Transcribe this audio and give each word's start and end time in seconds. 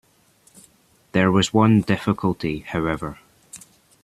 There 1.11 1.31
was 1.31 1.53
one 1.53 1.81
difficulty, 1.81 2.61
however. 2.61 3.19